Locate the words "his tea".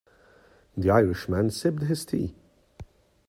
1.83-2.33